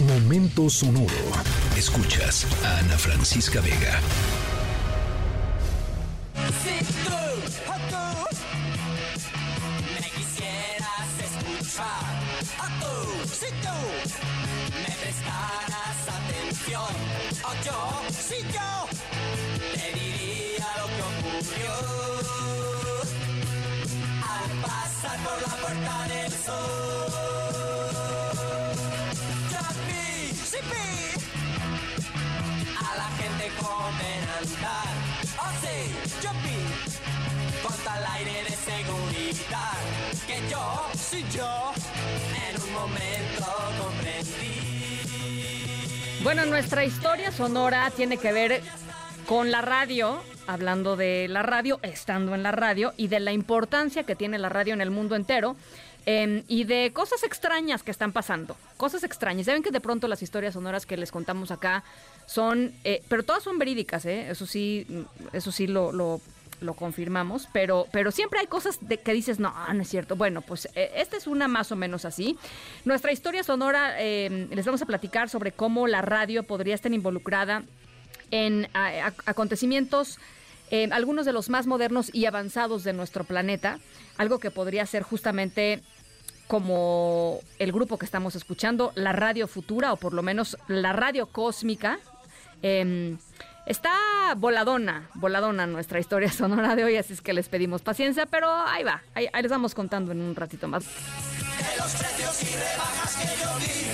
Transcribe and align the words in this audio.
Momento 0.00 0.68
sonoro. 0.68 1.08
Escuchas 1.74 2.46
a 2.62 2.78
Ana 2.80 2.98
Francisca 2.98 3.62
Vega. 3.62 3.98
Por 25.16 25.40
la 25.42 25.56
puerta 25.56 26.08
del 26.08 26.32
sol. 26.32 28.25
A 32.78 32.96
la 32.96 33.08
gente 33.18 33.50
comer 33.60 34.22
andar. 34.40 34.94
Oh 35.38 35.52
sí, 35.62 35.78
yo 36.22 36.30
vi 36.42 36.60
con 37.62 37.76
tal 37.84 38.04
aire 38.14 38.44
de 38.44 38.50
seguridad 38.50 39.78
que 40.26 40.36
yo, 40.50 40.64
sí 40.94 41.24
yo, 41.34 41.72
en 42.48 42.62
un 42.62 42.72
momento 42.72 43.46
comprendí. 43.80 44.54
Bueno, 46.22 46.46
nuestra 46.46 46.84
historia 46.84 47.30
sonora 47.30 47.90
tiene 47.94 48.16
que 48.16 48.32
ver 48.32 48.62
con 49.26 49.50
la 49.50 49.60
radio, 49.60 50.22
hablando 50.46 50.96
de 50.96 51.26
la 51.28 51.42
radio, 51.42 51.78
estando 51.82 52.34
en 52.34 52.42
la 52.42 52.52
radio 52.52 52.94
y 52.96 53.08
de 53.08 53.20
la 53.20 53.32
importancia 53.32 54.04
que 54.04 54.16
tiene 54.16 54.38
la 54.38 54.48
radio 54.48 54.74
en 54.74 54.80
el 54.80 54.90
mundo 54.90 55.16
entero. 55.16 55.56
Em, 56.06 56.44
y 56.48 56.64
de 56.64 56.92
cosas 56.92 57.22
extrañas 57.24 57.82
que 57.82 57.90
están 57.90 58.12
pasando. 58.12 58.56
Cosas 58.76 59.02
extrañas. 59.04 59.46
Saben 59.46 59.62
que 59.62 59.70
de 59.72 59.80
pronto 59.80 60.06
las 60.08 60.22
historias 60.22 60.54
sonoras 60.54 60.86
que 60.86 60.96
les 60.96 61.10
contamos 61.10 61.50
acá 61.50 61.82
son. 62.26 62.72
eh, 62.84 63.02
pero 63.08 63.22
todas 63.24 63.42
son 63.42 63.58
verídicas, 63.58 64.06
¿eh? 64.06 64.30
Eso 64.30 64.46
sí, 64.46 64.86
eso 65.32 65.50
sí 65.52 65.66
lo, 65.66 65.92
lo, 65.92 66.20
confirmamos. 66.74 67.48
Pero, 67.52 67.86
pero 67.92 68.10
siempre 68.12 68.38
hay 68.40 68.46
cosas 68.46 68.78
de, 68.80 68.98
que 68.98 69.12
dices, 69.12 69.38
no, 69.40 69.52
no 69.74 69.82
es 69.82 69.88
cierto. 69.88 70.14
Bueno, 70.16 70.40
pues 70.42 70.68
eh, 70.74 70.92
esta 70.96 71.16
es 71.16 71.26
una 71.26 71.48
más 71.48 71.70
o 71.72 71.76
menos 71.76 72.04
así. 72.04 72.38
Nuestra 72.84 73.12
historia 73.12 73.42
sonora, 73.42 73.96
eh, 74.00 74.46
les 74.50 74.64
vamos 74.64 74.80
a 74.82 74.86
platicar 74.86 75.28
sobre 75.28 75.52
cómo 75.52 75.86
la 75.88 76.02
radio 76.02 76.44
podría 76.44 76.74
estar 76.76 76.92
involucrada 76.92 77.64
en 78.30 78.68
a- 78.74 79.12
acontecimientos, 79.26 80.18
eh, 80.70 80.88
algunos 80.92 81.26
de 81.26 81.32
los 81.32 81.48
más 81.48 81.66
modernos 81.66 82.10
y 82.12 82.26
avanzados 82.26 82.82
de 82.84 82.92
nuestro 82.92 83.22
planeta, 83.24 83.78
algo 84.18 84.38
que 84.40 84.50
podría 84.50 84.84
ser 84.86 85.02
justamente 85.04 85.82
como 86.46 87.40
el 87.58 87.72
grupo 87.72 87.98
que 87.98 88.04
estamos 88.04 88.36
escuchando, 88.36 88.92
la 88.94 89.12
radio 89.12 89.48
futura 89.48 89.92
o 89.92 89.96
por 89.96 90.12
lo 90.12 90.22
menos 90.22 90.56
la 90.68 90.92
radio 90.92 91.26
cósmica. 91.26 91.98
Em, 92.62 93.18
está 93.66 93.92
voladona, 94.36 95.10
voladona 95.14 95.66
nuestra 95.66 95.98
historia 95.98 96.30
sonora 96.32 96.76
de 96.76 96.84
hoy, 96.84 96.96
así 96.96 97.12
es 97.12 97.20
que 97.20 97.32
les 97.32 97.48
pedimos 97.48 97.82
paciencia, 97.82 98.26
pero 98.26 98.48
ahí 98.50 98.84
va, 98.84 99.02
ahí, 99.14 99.28
les 99.42 99.50
vamos 99.50 99.74
contando 99.74 100.12
en 100.12 100.20
un 100.20 100.36
ratito 100.36 100.68
más. 100.68 100.84
De 100.84 100.90
los 101.78 101.94
precios 101.94 102.42
y 102.42 102.56
rebajas 102.56 103.16
que 103.16 103.26
yo 103.42 103.50
vi, 103.58 103.86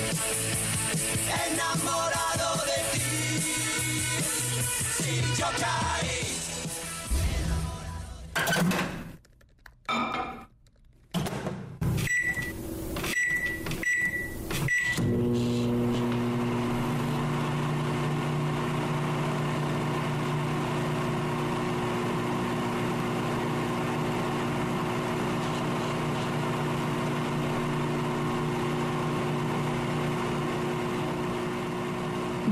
enamorado 1.51 2.63
de 2.65 2.79
ti. 2.93 3.01
Si 4.97 5.21
yo 5.39 5.47
caí. 5.59 6.23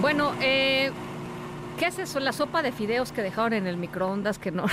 Bueno, 0.01 0.33
eh, 0.41 0.91
¿qué 1.77 1.85
es 1.85 1.99
eso? 1.99 2.19
La 2.19 2.33
sopa 2.33 2.63
de 2.63 2.71
fideos 2.71 3.11
que 3.11 3.21
dejaron 3.21 3.53
en 3.53 3.67
el 3.67 3.77
microondas 3.77 4.39
que 4.39 4.49
no, 4.49 4.65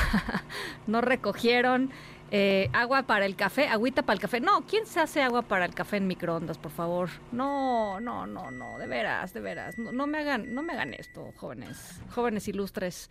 no 0.86 1.02
recogieron. 1.02 1.90
Eh, 2.30 2.70
agua 2.72 3.02
para 3.02 3.26
el 3.26 3.36
café, 3.36 3.68
agüita 3.68 4.02
para 4.02 4.14
el 4.14 4.20
café. 4.20 4.40
No, 4.40 4.62
¿quién 4.66 4.86
se 4.86 5.00
hace 5.00 5.22
agua 5.22 5.42
para 5.42 5.66
el 5.66 5.74
café 5.74 5.98
en 5.98 6.06
microondas, 6.06 6.56
por 6.56 6.72
favor? 6.72 7.10
No, 7.30 8.00
no, 8.00 8.26
no, 8.26 8.50
no, 8.50 8.78
de 8.78 8.86
veras, 8.86 9.34
de 9.34 9.40
veras. 9.40 9.76
No, 9.76 9.92
no 9.92 10.06
me 10.06 10.18
hagan, 10.18 10.54
no 10.54 10.62
me 10.62 10.72
hagan 10.72 10.94
esto, 10.94 11.30
jóvenes, 11.36 12.00
jóvenes 12.10 12.48
ilustres 12.48 13.10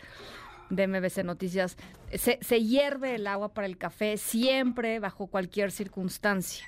de 0.72 0.88
MBC 0.88 1.24
Noticias. 1.24 1.78
Se, 2.16 2.40
se 2.42 2.64
hierve 2.64 3.14
el 3.14 3.28
agua 3.28 3.50
para 3.54 3.68
el 3.68 3.78
café 3.78 4.18
siempre, 4.18 4.98
bajo 5.00 5.28
cualquier 5.28 5.72
circunstancia. 5.72 6.66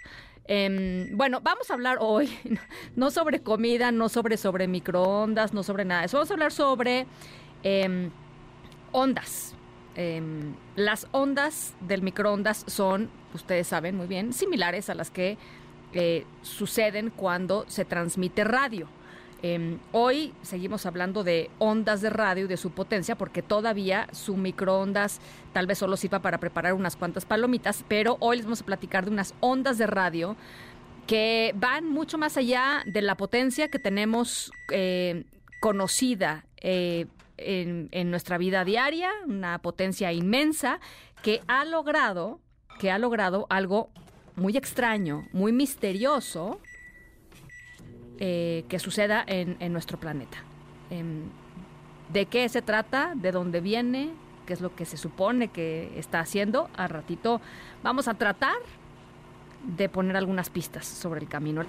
Em, 0.52 1.16
bueno, 1.16 1.42
vamos 1.44 1.70
a 1.70 1.76
hablar 1.76 1.98
hoy 2.02 2.28
no 2.96 3.12
sobre 3.12 3.42
comida, 3.42 3.92
no 3.92 4.10
sobre, 4.10 4.36
sobre 4.36 4.68
microondas, 4.68 5.54
no 5.54 5.62
sobre 5.62 5.86
nada. 5.86 6.06
Eso 6.06 6.18
vamos 6.18 6.32
a 6.32 6.34
hablar 6.34 6.52
sobre 6.52 7.06
em, 7.62 8.10
ondas. 8.92 9.54
Em, 9.96 10.56
las 10.76 11.06
ondas 11.12 11.76
del 11.82 12.02
microondas 12.02 12.64
son, 12.66 13.12
ustedes 13.36 13.68
saben 13.68 13.96
muy 13.96 14.08
bien, 14.08 14.34
similares 14.34 14.90
a 14.90 14.96
las 14.96 15.12
que 15.12 15.38
eh, 15.94 16.26
suceden 16.42 17.12
cuando 17.12 17.66
se 17.68 17.86
transmite 17.86 18.44
radio. 18.44 18.88
Em, 19.42 19.80
hoy 19.94 20.34
seguimos 20.42 20.86
hablando 20.86 21.24
de 21.24 21.50
ondas 21.60 22.02
de 22.02 22.10
radio 22.10 22.46
y 22.46 22.48
de 22.48 22.58
su 22.58 22.72
potencia, 22.72 23.18
porque 23.18 23.42
todavía 23.42 24.08
su 24.12 24.36
microondas 24.36 25.22
tal 25.54 25.66
vez 25.66 25.78
solo 25.78 25.96
sirva 25.96 26.20
para 26.20 26.40
preparar 26.40 26.74
unas 26.74 26.98
cuantas 26.98 27.26
palomitas, 27.26 27.86
pero 27.88 28.18
hoy 28.20 28.38
les 28.38 28.46
vamos 28.46 28.62
a 28.62 28.66
platicar 28.66 29.06
de 29.06 29.12
unas 29.12 29.34
ondas 29.40 29.78
de 29.78 29.88
radio 29.88 30.36
que 31.08 31.54
van 31.56 31.90
mucho 31.90 32.18
más 32.18 32.36
allá 32.36 32.84
de 32.86 33.02
la 33.02 33.16
potencia 33.16 33.70
que 33.70 33.80
tenemos 33.80 34.52
eh, 34.72 35.24
conocida 35.62 36.46
eh, 36.58 37.08
en, 37.38 37.88
en 37.92 38.12
nuestra 38.12 38.38
vida 38.38 38.66
diaria, 38.66 39.10
una 39.26 39.60
potencia 39.60 40.12
inmensa 40.12 40.82
que 41.24 41.42
ha 41.48 41.64
logrado, 41.64 42.42
que 42.78 42.92
ha 42.92 43.00
logrado 43.00 43.48
algo 43.50 43.90
muy 44.36 44.58
extraño, 44.58 45.28
muy 45.32 45.52
misterioso, 45.54 46.60
eh, 48.20 48.66
que 48.68 48.80
suceda 48.80 49.24
en, 49.26 49.56
en 49.60 49.74
nuestro 49.74 49.98
planeta. 49.98 50.38
Em, 50.90 51.24
¿De 52.12 52.26
qué 52.26 52.50
se 52.50 52.62
trata? 52.62 53.14
¿De 53.16 53.32
dónde 53.32 53.62
viene? 53.62 54.10
¿Qué 54.46 54.54
es 54.54 54.62
lo 54.62 54.76
que 54.76 54.86
se 54.86 54.98
supone 54.98 55.48
que 55.48 55.98
está 55.98 56.20
haciendo? 56.20 56.70
A 56.76 56.88
ratito 56.88 57.40
vamos 57.84 58.08
a 58.08 58.16
tratar 58.16 58.58
de 59.64 59.90
poner 59.90 60.18
algunas 60.18 60.50
pistas 60.50 60.86
sobre 60.86 61.22
el 61.22 61.28
camino. 61.28 61.64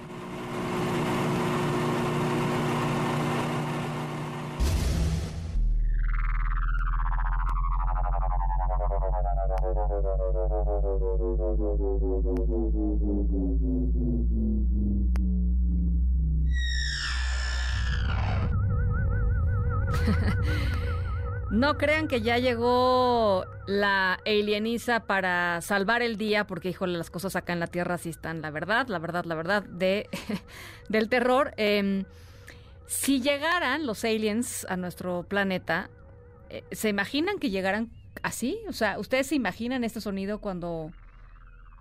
No 21.60 21.76
crean 21.76 22.08
que 22.08 22.22
ya 22.22 22.38
llegó 22.38 23.44
la 23.66 24.14
alieniza 24.24 25.00
para 25.00 25.60
salvar 25.60 26.00
el 26.00 26.16
día, 26.16 26.46
porque 26.46 26.70
híjole, 26.70 26.96
las 26.96 27.10
cosas 27.10 27.36
acá 27.36 27.52
en 27.52 27.60
la 27.60 27.66
Tierra 27.66 27.98
sí 27.98 28.08
están, 28.08 28.40
la 28.40 28.50
verdad, 28.50 28.88
la 28.88 28.98
verdad, 28.98 29.26
la 29.26 29.34
verdad, 29.34 29.62
de, 29.64 30.08
del 30.88 31.10
terror. 31.10 31.52
Em, 31.58 32.06
si 32.86 33.20
llegaran 33.20 33.84
los 33.84 34.04
aliens 34.06 34.66
a 34.70 34.78
nuestro 34.78 35.24
planeta, 35.24 35.90
eh, 36.48 36.64
¿se 36.72 36.88
imaginan 36.88 37.38
que 37.38 37.50
llegaran 37.50 37.90
así? 38.22 38.58
O 38.66 38.72
sea, 38.72 38.98
¿ustedes 38.98 39.26
se 39.26 39.34
imaginan 39.34 39.84
este 39.84 40.00
sonido 40.00 40.40
cuando 40.40 40.90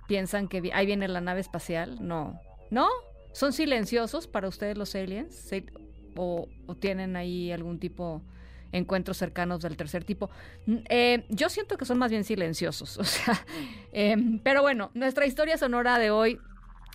piensan 0.09 0.49
que 0.49 0.71
ahí 0.73 0.85
viene 0.87 1.07
la 1.07 1.21
nave 1.21 1.39
espacial? 1.39 2.05
No. 2.05 2.37
¿No? 2.69 2.89
¿Son 3.31 3.53
silenciosos 3.53 4.27
para 4.27 4.49
ustedes 4.49 4.77
los 4.77 4.93
aliens? 4.93 5.33
¿Se- 5.33 5.71
o, 6.17 6.49
o 6.67 6.75
tienen 6.75 7.15
ahí 7.15 7.53
algún 7.53 7.79
tipo 7.79 8.21
encuentros 8.71 9.17
cercanos 9.17 9.61
del 9.61 9.77
tercer 9.77 10.03
tipo. 10.03 10.29
Mm, 10.65 10.77
eh, 10.89 11.25
yo 11.29 11.49
siento 11.49 11.77
que 11.77 11.85
son 11.85 11.97
más 11.97 12.11
bien 12.11 12.23
silenciosos, 12.23 12.97
o 12.99 13.03
sea, 13.03 13.45
em, 13.91 14.39
pero 14.39 14.61
bueno, 14.61 14.91
nuestra 14.93 15.25
historia 15.25 15.57
sonora 15.57 15.97
de 15.97 16.11
hoy 16.11 16.39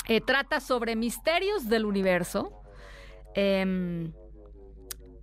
eh, 0.06 0.20
trata 0.20 0.60
sobre 0.60 0.96
misterios 0.96 1.68
del 1.68 1.84
universo. 1.84 2.60
em, 3.34 4.12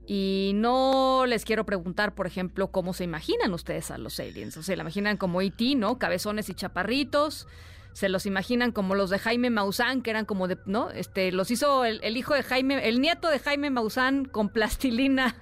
y 0.08 0.52
no 0.56 1.26
les 1.26 1.46
quiero 1.46 1.66
preguntar, 1.66 2.16
por 2.16 2.28
ejemplo, 2.28 2.70
cómo 2.70 2.94
se 2.94 3.06
imaginan 3.06 3.54
ustedes 3.54 3.92
a 3.92 3.98
los 3.98 4.20
aliens. 4.20 4.58
O 4.58 4.64
sea, 4.64 4.76
la 4.76 4.82
imaginan 4.82 5.16
como 5.16 5.42
E.T., 5.42 5.76
¿no? 5.76 6.00
Cabezones 6.00 6.50
y 6.50 6.54
chaparritos, 6.54 7.48
se 7.94 8.10
los 8.10 8.26
imaginan 8.26 8.72
como 8.74 8.96
los 8.96 9.10
de 9.10 9.20
Jaime 9.20 9.50
Maussan, 9.50 10.02
que 10.02 10.10
eran 10.10 10.26
como 10.26 10.50
de, 10.50 10.58
¿no? 10.66 10.90
Este, 10.90 11.32
los 11.32 11.50
hizo 11.52 11.86
el, 11.86 12.02
el 12.04 12.18
hijo 12.18 12.34
de 12.34 12.44
Jaime, 12.44 12.90
el 12.90 13.00
nieto 13.00 13.30
de 13.30 13.40
Jaime 13.40 13.70
Maussan 13.70 14.26
con 14.26 14.50
plastilina 14.50 15.36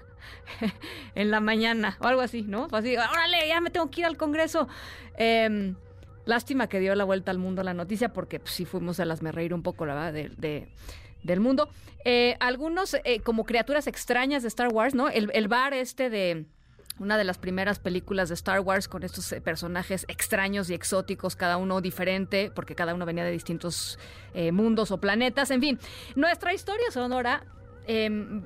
en 1.15 1.31
la 1.31 1.39
mañana 1.39 1.97
o 2.01 2.07
algo 2.07 2.21
así, 2.21 2.43
¿no? 2.43 2.67
Así, 2.71 2.95
órale, 2.95 3.47
ya 3.47 3.61
me 3.61 3.69
tengo 3.69 3.89
que 3.89 4.01
ir 4.01 4.05
al 4.05 4.17
Congreso. 4.17 4.67
Em, 5.17 5.75
lástima 6.25 6.67
que 6.67 6.79
dio 6.79 6.95
la 6.95 7.03
vuelta 7.03 7.31
al 7.31 7.39
mundo 7.39 7.63
la 7.63 7.73
noticia 7.73 8.13
porque 8.13 8.39
pues, 8.39 8.53
sí 8.53 8.65
fuimos 8.65 8.99
a 8.99 9.05
las 9.05 9.21
me 9.21 9.31
reír 9.31 9.53
un 9.53 9.63
poco, 9.63 9.85
la 9.85 9.95
verdad, 9.95 10.13
de, 10.13 10.69
del 11.23 11.39
mundo. 11.39 11.69
Eh, 12.05 12.37
algunos 12.39 12.93
eh, 13.03 13.19
como 13.21 13.43
criaturas 13.43 13.87
extrañas 13.87 14.43
de 14.43 14.47
Star 14.47 14.69
Wars, 14.69 14.95
¿no? 14.95 15.09
El, 15.09 15.29
el 15.33 15.47
bar 15.47 15.73
este 15.73 16.09
de 16.09 16.45
una 16.97 17.17
de 17.17 17.23
las 17.23 17.37
primeras 17.37 17.79
películas 17.79 18.29
de 18.29 18.35
Star 18.35 18.59
Wars 18.59 18.87
con 18.87 19.03
estos 19.03 19.31
eh, 19.31 19.41
personajes 19.41 20.05
extraños 20.07 20.69
y 20.69 20.73
exóticos, 20.73 21.35
cada 21.35 21.57
uno 21.57 21.81
diferente, 21.81 22.51
porque 22.53 22.75
cada 22.75 22.93
uno 22.93 23.05
venía 23.05 23.23
de 23.23 23.31
distintos 23.31 23.99
mundos 24.53 24.91
o 24.91 24.99
planetas. 24.99 25.51
En 25.51 25.59
fin, 25.59 25.79
nuestra 26.15 26.53
historia 26.53 26.91
sonora 26.91 27.43
em, 27.87 28.43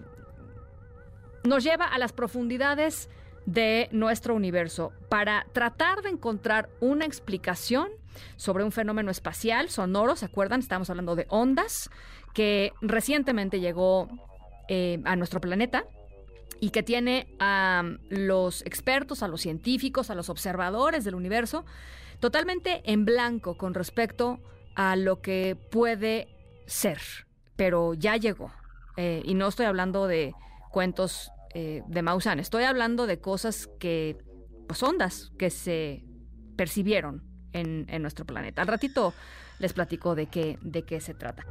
nos 1.43 1.63
lleva 1.63 1.85
a 1.85 1.97
las 1.97 2.13
profundidades 2.13 3.09
de 3.45 3.89
nuestro 3.91 4.35
universo 4.35 4.93
para 5.09 5.45
tratar 5.51 6.01
de 6.01 6.09
encontrar 6.09 6.69
una 6.79 7.05
explicación 7.05 7.89
sobre 8.37 8.63
un 8.63 8.71
fenómeno 8.71 9.11
espacial 9.11 9.69
sonoro, 9.69 10.15
¿se 10.15 10.25
acuerdan? 10.25 10.59
Estamos 10.59 10.89
hablando 10.89 11.15
de 11.15 11.25
ondas, 11.29 11.89
que 12.33 12.71
recientemente 12.81 13.59
llegó 13.59 14.07
eh, 14.69 15.01
a 15.03 15.15
nuestro 15.15 15.41
planeta 15.41 15.85
y 16.59 16.69
que 16.69 16.83
tiene 16.83 17.27
a 17.39 17.83
los 18.09 18.61
expertos, 18.65 19.23
a 19.23 19.27
los 19.27 19.41
científicos, 19.41 20.09
a 20.09 20.15
los 20.15 20.29
observadores 20.29 21.03
del 21.03 21.15
universo 21.15 21.65
totalmente 22.19 22.81
en 22.85 23.03
blanco 23.03 23.57
con 23.57 23.73
respecto 23.73 24.39
a 24.75 24.95
lo 24.95 25.21
que 25.21 25.57
puede 25.71 26.29
ser, 26.65 26.99
pero 27.57 27.93
ya 27.93 28.15
llegó. 28.15 28.51
Eh, 28.95 29.21
y 29.25 29.33
no 29.33 29.47
estoy 29.47 29.65
hablando 29.65 30.07
de 30.07 30.33
cuentos 30.73 31.31
eh, 31.53 31.83
de 31.87 32.01
Maussan. 32.01 32.39
Estoy 32.39 32.63
hablando 32.63 33.05
de 33.05 33.21
cosas 33.21 33.69
que, 33.79 34.17
pues 34.67 34.81
ondas 34.81 35.31
que 35.37 35.51
se 35.51 36.03
percibieron 36.57 37.23
en, 37.53 37.85
en 37.89 38.01
nuestro 38.01 38.25
planeta. 38.25 38.63
Al 38.63 38.67
ratito 38.67 39.13
les 39.59 39.71
platico 39.71 40.15
de 40.15 40.25
qué, 40.25 40.57
de 40.61 40.83
qué 40.83 40.99
se 40.99 41.13
trata. 41.13 41.45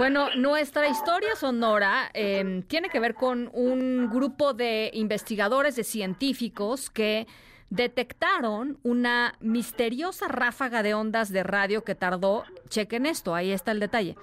Bueno, 0.00 0.34
nuestra 0.34 0.88
historia 0.88 1.36
sonora 1.36 2.10
em, 2.14 2.62
tiene 2.62 2.88
que 2.88 2.98
ver 2.98 3.14
con 3.14 3.50
un 3.52 4.08
grupo 4.08 4.54
de 4.54 4.90
investigadores, 4.94 5.76
de 5.76 5.84
científicos 5.84 6.88
que 6.88 7.26
detectaron 7.68 8.78
una 8.82 9.34
misteriosa 9.40 10.26
ráfaga 10.26 10.82
de 10.82 10.94
ondas 10.94 11.30
de 11.30 11.42
radio 11.42 11.84
que 11.84 11.94
tardó, 11.94 12.44
chequen 12.70 13.04
esto, 13.04 13.34
ahí 13.34 13.50
está 13.50 13.72
el 13.72 13.80
detalle, 13.80 14.16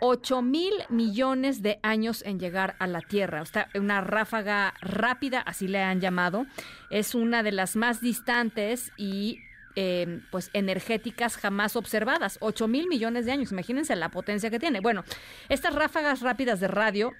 8 0.00 0.42
mil 0.42 0.74
millones 0.88 1.62
de 1.62 1.78
años 1.84 2.24
en 2.26 2.40
llegar 2.40 2.74
a 2.80 2.88
la 2.88 3.00
Tierra. 3.00 3.42
O 3.42 3.46
sea, 3.46 3.68
una 3.76 4.00
ráfaga 4.00 4.74
rápida, 4.80 5.38
así 5.38 5.68
le 5.68 5.80
han 5.80 6.00
llamado. 6.00 6.44
Es 6.90 7.14
una 7.14 7.44
de 7.44 7.52
las 7.52 7.76
más 7.76 8.00
distantes 8.00 8.90
y 8.96 9.38
Em, 9.76 10.20
pues 10.30 10.50
energéticas 10.52 11.36
jamás 11.36 11.74
observadas. 11.74 12.38
8 12.40 12.68
mil 12.68 12.86
millones 12.86 13.26
de 13.26 13.32
años, 13.32 13.50
imagínense 13.50 13.96
la 13.96 14.08
potencia 14.08 14.48
que 14.48 14.60
tiene. 14.60 14.78
Bueno, 14.78 15.02
estas 15.48 15.74
ráfagas 15.74 16.20
rápidas 16.20 16.60
de 16.60 16.68
radio 16.68 17.12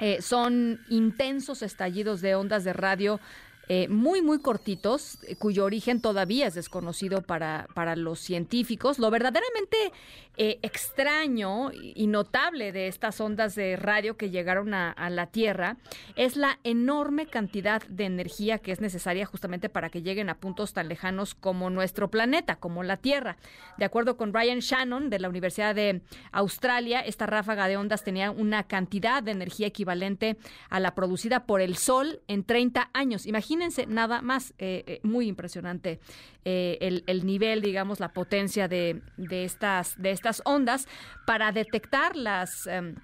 eh, 0.00 0.20
son 0.20 0.80
intensos 0.88 1.62
estallidos 1.62 2.20
de 2.20 2.34
ondas 2.34 2.64
de 2.64 2.72
radio 2.72 3.20
eh, 3.68 3.88
muy, 3.88 4.20
muy 4.20 4.40
cortitos, 4.40 5.18
eh, 5.24 5.36
cuyo 5.36 5.64
origen 5.64 6.00
todavía 6.00 6.46
es 6.46 6.54
desconocido 6.54 7.22
para, 7.22 7.66
para 7.74 7.96
los 7.96 8.20
científicos. 8.20 8.98
Lo 8.98 9.10
verdaderamente 9.10 9.92
eh, 10.36 10.58
extraño 10.62 11.70
y 11.72 12.06
notable 12.08 12.72
de 12.72 12.88
estas 12.88 13.20
ondas 13.20 13.54
de 13.54 13.76
radio 13.76 14.16
que 14.16 14.30
llegaron 14.30 14.74
a, 14.74 14.94
la 15.08 15.26
Tierra 15.28 15.76
es 16.16 16.36
la 16.36 16.58
enorme 16.64 17.26
cantidad 17.26 17.82
de 17.86 18.04
energía 18.04 18.58
que 18.58 18.72
es 18.72 18.80
necesaria 18.80 19.26
justamente 19.26 19.68
para 19.68 19.90
que 19.90 20.02
lleguen 20.02 20.28
a 20.28 20.38
puntos 20.38 20.72
tan 20.72 20.88
lejanos 20.88 21.34
como 21.34 21.70
nuestro 21.70 22.10
planeta, 22.10 22.56
como 22.56 22.82
la 22.82 22.96
Tierra. 22.96 23.36
De 23.78 23.84
acuerdo 23.84 24.16
con 24.16 24.32
Brian 24.32 24.58
Shannon 24.58 25.08
de 25.08 25.20
la 25.20 25.28
Universidad 25.28 25.74
de 25.74 26.02
Australia, 26.32 27.00
esta 27.00 27.26
ráfaga 27.26 27.68
de 27.68 27.76
ondas 27.76 28.02
tenía 28.02 28.30
una 28.30 28.64
cantidad 28.64 29.22
de 29.22 29.30
energía 29.30 29.68
equivalente 29.68 30.36
a 30.68 30.80
la 30.80 30.94
producida 30.94 31.46
por 31.46 31.60
el 31.60 31.76
Sol 31.76 32.20
en 32.26 32.44
30 32.44 32.90
años. 32.92 33.26
Imagínense 33.26 33.53
imagínense 33.54 33.86
nada 33.86 34.20
más, 34.20 34.52
eh, 34.58 34.84
eh, 34.86 35.00
muy 35.02 35.28
impresionante 35.28 36.00
eh, 36.44 37.02
el, 37.06 37.26
nivel, 37.26 37.62
digamos, 37.62 38.00
la 38.00 38.12
potencia 38.12 38.68
de, 38.68 39.00
estas, 39.30 40.00
de 40.00 40.10
estas 40.10 40.42
ondas 40.44 40.86
para 41.26 41.52
detectar 41.52 42.16
las... 42.16 42.66
Em, 42.66 42.94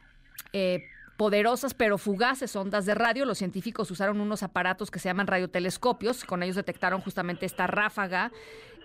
poderosas 1.17 1.75
pero 1.75 1.99
fugaces 1.99 2.57
ondas 2.57 2.87
de 2.87 2.95
radio. 2.95 3.27
Los 3.27 3.37
científicos 3.37 3.91
usaron 3.91 4.23
unos 4.23 4.43
aparatos 4.43 4.91
que 4.91 4.99
se 4.99 5.11
llaman 5.11 5.27
radiotelescopios. 5.27 6.25
Con 6.25 6.43
ellos 6.43 6.57
detectaron 6.57 7.03
justamente 7.03 7.45
esta 7.45 7.67
ráfaga 7.67 8.33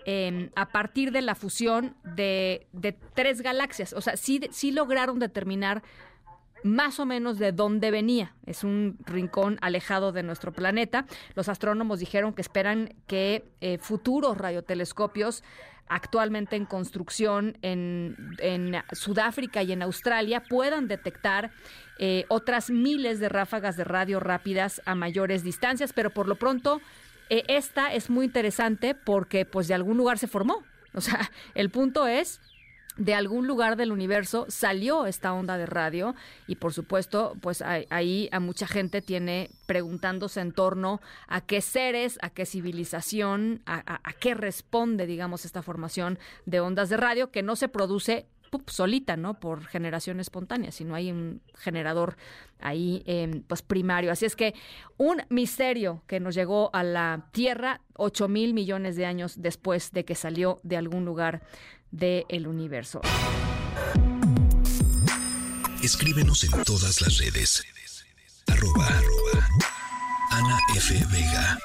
em, 0.04 0.50
a 0.54 0.68
partir 0.68 1.12
de 1.12 1.22
la 1.22 1.34
fusión 1.34 1.96
de, 2.04 2.66
de, 2.72 2.92
tres 2.92 3.40
galaxias. 3.40 3.94
O 3.94 4.02
sea, 4.02 4.18
sí, 4.18 4.42
sí 4.50 4.70
lograron 4.70 5.18
determinar 5.18 5.82
más 6.62 6.98
o 7.00 7.06
menos 7.06 7.38
de 7.38 7.52
dónde 7.52 7.90
venía. 7.90 8.34
Es 8.44 8.64
un 8.64 8.98
rincón 9.04 9.58
alejado 9.60 10.12
de 10.12 10.22
nuestro 10.22 10.52
planeta. 10.52 11.06
Los 11.34 11.48
astrónomos 11.48 12.00
dijeron 12.00 12.32
que 12.32 12.42
esperan 12.42 12.94
que 13.06 13.44
eh, 13.60 13.78
futuros 13.78 14.36
radiotelescopios 14.38 15.42
actualmente 15.88 16.56
en 16.56 16.64
construcción 16.64 17.58
en, 17.62 18.16
Sudáfrica 18.92 19.62
y 19.62 19.72
en 19.72 19.82
Australia 19.82 20.42
puedan 20.48 20.88
detectar 20.88 21.52
eh, 21.98 22.24
otras 22.28 22.70
miles 22.70 23.20
de 23.20 23.28
ráfagas 23.28 23.76
de 23.76 23.84
radio 23.84 24.20
rápidas 24.20 24.82
a 24.84 24.94
mayores 24.94 25.42
distancias, 25.42 25.92
pero 25.92 26.10
por 26.10 26.28
lo 26.28 26.36
pronto 26.36 26.80
eh, 27.30 27.44
esta 27.48 27.92
es 27.92 28.10
muy 28.10 28.26
interesante 28.26 28.94
porque 28.94 29.44
pues 29.44 29.68
de 29.68 29.74
algún 29.74 29.96
lugar 29.96 30.18
se 30.18 30.26
formó. 30.26 30.64
O 30.94 31.00
sea, 31.00 31.30
el 31.54 31.70
punto 31.70 32.06
es 32.06 32.40
de 32.96 33.14
algún 33.14 33.46
lugar 33.46 33.76
del 33.76 33.92
universo 33.92 34.46
salió 34.48 35.06
esta 35.06 35.32
onda 35.32 35.58
de 35.58 35.66
radio 35.66 36.14
y 36.46 36.56
por 36.56 36.72
supuesto 36.72 37.36
pues 37.40 37.62
ahí 37.62 38.28
a 38.32 38.40
mucha 38.40 38.66
gente 38.66 39.02
tiene 39.02 39.50
preguntándose 39.66 40.40
en 40.40 40.52
torno 40.52 41.00
a 41.28 41.40
qué 41.40 41.60
seres, 41.60 42.18
a 42.22 42.30
qué 42.30 42.46
civilización, 42.46 43.62
a, 43.66 44.00
qué 44.18 44.34
responde 44.34 45.06
digamos 45.06 45.44
esta 45.44 45.62
formación 45.62 46.18
de 46.46 46.60
ondas 46.60 46.88
de 46.88 46.96
radio 46.96 47.30
que 47.30 47.42
no 47.42 47.56
se 47.56 47.68
produce 47.68 48.26
solita, 48.66 49.16
¿no? 49.16 49.38
Por 49.38 49.64
generación 49.66 50.20
espontánea, 50.20 50.72
sino 50.72 50.94
hay 50.94 51.10
un 51.10 51.40
generador 51.54 52.16
ahí, 52.60 53.02
em, 53.06 53.42
pues 53.42 53.62
primario. 53.62 54.10
Así 54.12 54.24
es 54.24 54.36
que 54.36 54.54
un 54.96 55.22
misterio 55.28 56.02
que 56.06 56.20
nos 56.20 56.34
llegó 56.34 56.70
a 56.72 56.82
la 56.82 57.28
Tierra 57.32 57.80
8 57.94 58.28
mil 58.28 58.54
millones 58.54 58.96
de 58.96 59.06
años 59.06 59.34
después 59.40 59.92
de 59.92 60.04
que 60.04 60.14
salió 60.14 60.60
de 60.62 60.76
algún 60.76 61.04
lugar 61.04 61.42
del 61.90 62.46
universo. 62.46 63.00
Escríbenos 65.82 66.42
en 66.44 66.62
todas 66.64 67.00
las 67.00 67.18
redes. 67.18 67.62
Arroba, 68.48 68.88
Ana 70.30 70.58
F. 70.74 70.94
Vega. 71.12 71.58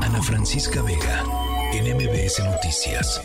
Ana 0.00 0.22
Francisca 0.22 0.82
Vega. 0.82 1.24
En 1.72 1.96
MBS. 1.96 2.42
Noticias. 2.44 3.20